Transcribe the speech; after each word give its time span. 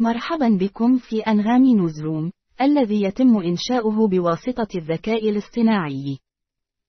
مرحبا 0.00 0.48
بكم 0.48 0.98
في 0.98 1.20
أنغام 1.20 1.64
نوزروم، 1.64 2.32
الذي 2.60 3.02
يتم 3.02 3.36
إنشاؤه 3.36 4.08
بواسطة 4.08 4.68
الذكاء 4.74 5.30
الاصطناعي. 5.30 6.18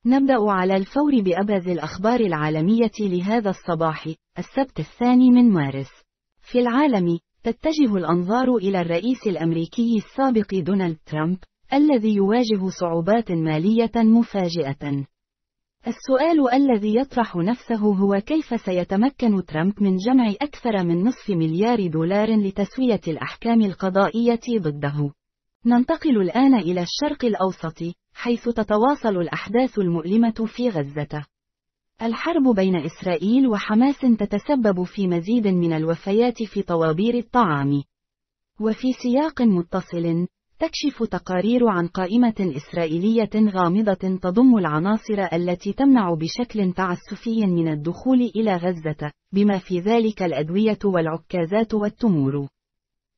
نبدأ 0.05 0.51
على 0.51 0.75
الفور 0.75 1.21
بأبرز 1.21 1.67
الأخبار 1.67 2.19
العالمية 2.19 2.91
لهذا 2.99 3.49
الصباح، 3.49 4.07
السبت 4.37 4.79
الثاني 4.79 5.31
من 5.31 5.49
مارس. 5.49 5.89
في 6.51 6.59
العالم، 6.59 7.19
تتجه 7.43 7.95
الأنظار 7.95 8.55
إلى 8.55 8.81
الرئيس 8.81 9.27
الأمريكي 9.27 9.97
السابق 9.97 10.55
دونالد 10.55 10.97
ترامب، 11.05 11.37
الذي 11.73 12.15
يواجه 12.15 12.69
صعوبات 12.79 13.31
مالية 13.31 13.91
مفاجئة. 13.95 15.05
السؤال 15.87 16.53
الذي 16.53 16.95
يطرح 16.95 17.35
نفسه 17.35 17.75
هو 17.75 18.21
كيف 18.25 18.61
سيتمكن 18.61 19.45
ترامب 19.45 19.83
من 19.83 19.97
جمع 19.97 20.29
أكثر 20.41 20.83
من 20.83 21.03
نصف 21.03 21.29
مليار 21.29 21.87
دولار 21.87 22.35
لتسوية 22.35 23.01
الأحكام 23.07 23.61
القضائية 23.61 24.39
ضده. 24.57 25.11
ننتقل 25.65 26.21
الآن 26.21 26.55
إلى 26.55 26.81
الشرق 26.81 27.25
الأوسط، 27.25 27.95
حيث 28.13 28.49
تتواصل 28.49 29.17
الأحداث 29.17 29.79
المؤلمة 29.79 30.45
في 30.45 30.69
غزة. 30.69 31.25
الحرب 32.01 32.55
بين 32.55 32.75
إسرائيل 32.75 33.47
وحماس 33.47 33.99
تتسبب 33.99 34.83
في 34.83 35.07
مزيد 35.07 35.47
من 35.47 35.73
الوفيات 35.73 36.43
في 36.43 36.61
طوابير 36.61 37.17
الطعام. 37.17 37.83
وفي 38.59 38.93
سياق 38.93 39.41
متصل، 39.41 40.27
تكشف 40.59 41.03
تقارير 41.03 41.67
عن 41.67 41.87
قائمة 41.87 42.53
إسرائيلية 42.57 43.29
غامضة 43.35 44.17
تضم 44.21 44.57
العناصر 44.57 45.27
التي 45.33 45.73
تمنع 45.73 46.13
بشكل 46.13 46.73
تعسفي 46.73 47.45
من 47.45 47.67
الدخول 47.67 48.21
إلى 48.35 48.55
غزة، 48.55 49.11
بما 49.33 49.57
في 49.57 49.79
ذلك 49.79 50.23
الأدوية 50.23 50.79
والعكازات 50.85 51.73
والتمور. 51.73 52.47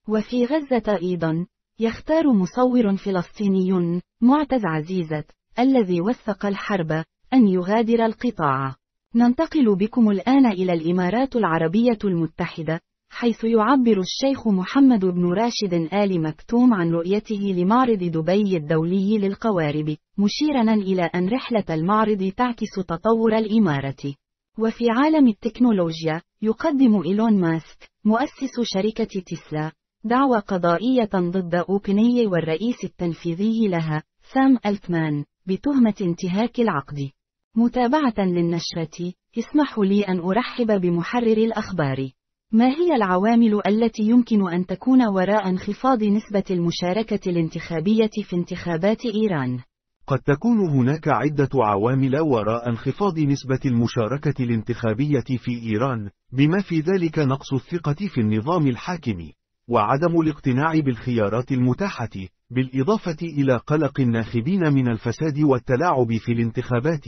وفي 0.08 0.46
غزة 0.46 1.00
أيضا، 1.02 1.46
يختار 1.80 2.34
مصور 2.34 2.96
فلسطيني، 2.96 4.02
معتز 4.22 4.66
عزيزة، 4.66 5.24
الذي 5.60 6.02
وثق 6.02 6.46
الحرب، 6.46 6.92
أن 7.34 7.48
يغادر 7.48 8.06
القطاع. 8.06 8.76
ننتقل 9.16 9.76
بكم 9.76 10.10
الآن 10.10 10.46
إلى 10.46 10.74
الإمارات 10.74 11.36
العربية 11.36 12.00
المتحدة، 12.04 12.82
حيث 13.10 13.44
يعبر 13.44 14.00
الشيخ 14.00 14.48
محمد 14.48 15.06
بن 15.06 15.34
راشد 15.34 15.74
آل 15.94 16.22
مكتوم 16.22 16.74
عن 16.74 16.92
رؤيته 16.92 17.54
لمعرض 17.58 18.04
دبي 18.04 18.58
الدولي 18.58 19.18
للقوارب، 19.18 19.96
مشيرا 20.18 20.74
إلى 20.74 21.02
أن 21.02 21.30
رحلة 21.30 21.66
المعرض 21.70 22.32
تعكس 22.38 22.76
تطور 22.88 23.38
الإمارة. 23.38 24.16
وفي 24.60 24.86
عالم 24.90 25.28
التكنولوجيا، 25.28 26.22
يقدم 26.42 27.02
إيلون 27.02 27.40
ماسك، 27.40 27.90
مؤسس 28.06 28.62
شركة 28.64 29.22
تسلا، 29.26 29.72
دعوى 30.04 30.40
قضائية 30.40 31.10
ضد 31.16 31.56
أوبني 31.56 32.26
والرئيس 32.26 32.84
التنفيذي 32.84 33.68
لها، 33.68 34.04
سام 34.34 34.58
ألتمان، 34.66 35.26
بتهمة 35.48 35.96
انتهاك 36.02 36.60
العقد. 36.60 37.10
متابعة 37.56 38.14
للنشرة، 38.18 39.14
اسمحوا 39.40 39.86
لي 39.86 40.02
أن 40.02 40.20
أرحب 40.20 40.82
بمحرر 40.82 41.38
الأخبار. 41.38 42.12
ما 42.52 42.66
هي 42.66 42.96
العوامل 42.96 43.62
التي 43.68 44.04
يمكن 44.04 44.50
أن 44.54 44.66
تكون 44.66 45.08
وراء 45.08 45.50
انخفاض 45.50 46.04
نسبة 46.04 46.44
المشاركة 46.52 47.30
الانتخابية 47.30 48.10
في 48.24 48.36
انتخابات 48.36 49.06
إيران؟ 49.06 49.60
قد 50.08 50.20
تكون 50.20 50.70
هناك 50.70 51.08
عدة 51.08 51.50
عوامل 51.54 52.20
وراء 52.20 52.70
انخفاض 52.70 53.20
نسبة 53.20 53.60
المشاركة 53.66 54.44
الانتخابية 54.44 55.38
في 55.38 55.52
إيران، 55.52 56.10
بما 56.34 56.62
في 56.62 56.80
ذلك 56.80 57.20
نقص 57.20 57.54
الثقة 57.54 58.08
في 58.14 58.22
النظام 58.22 58.68
الحاكم، 58.68 59.30
وعدم 59.68 60.22
الاقتناع 60.22 60.80
بالخيارات 60.80 61.52
المتاحة، 61.52 62.10
بالإضافة 62.52 63.18
إلى 63.22 63.58
قلق 63.58 64.00
الناخبين 64.00 64.74
من 64.74 64.88
الفساد 64.88 65.40
والتلاعب 65.40 66.18
في 66.18 66.32
الانتخابات. 66.32 67.06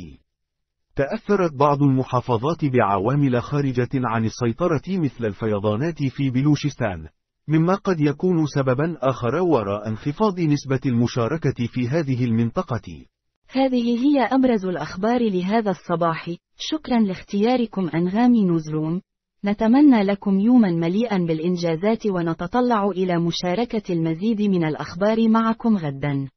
تأثرت 0.96 1.54
بعض 1.54 1.84
المحافظات 1.84 2.66
بعوامل 2.66 3.42
خارجة 3.42 3.90
عن 3.94 4.26
السيطرة 4.26 4.82
مثل 4.88 5.26
الفيضانات 5.26 6.04
في 6.04 6.30
بلوشستان، 6.30 7.08
مما 7.48 7.76
قد 7.76 8.02
يكون 8.02 8.46
سببا 8.46 8.98
آخر 9.02 9.36
وراء 9.36 9.88
انخفاض 9.88 10.40
نسبة 10.40 10.80
المشاركة 10.86 11.68
في 11.68 11.88
هذه 11.88 12.26
المنطقة. 12.26 13.06
هذه 13.50 14.00
هي 14.06 14.26
أبرز 14.32 14.66
الأخبار 14.66 15.22
لهذا 15.30 15.72
الصباح، 15.72 16.30
شكرا 16.58 17.00
لاختياركم 17.00 17.90
أنغام 17.96 18.36
نوزروم، 18.36 19.02
نتمنى 19.46 20.04
لكم 20.04 20.40
يوما 20.40 20.72
مليئا 20.72 21.18
بالإنجازات 21.18 22.08
ونتطلع 22.08 22.86
إلى 22.86 23.20
مشاركة 23.20 23.94
المزيد 23.94 24.42
من 24.42 24.64
الأخبار 24.64 25.30
معكم 25.30 25.78
غدا. 25.78 26.30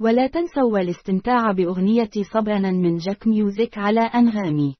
ولا 0.00 0.26
تنسوا 0.26 0.78
الاستمتاع 0.78 1.52
بأغنية 1.52 2.10
صبرنا 2.32 2.70
من 2.70 2.96
جاك 2.96 3.26
ميوزك 3.26 3.78
على 3.78 4.00
أنغامي. 4.00 4.76